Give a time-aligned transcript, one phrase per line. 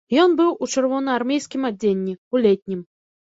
[0.21, 2.81] Ён быў у чырвонаармейскім адзенні, у летнім.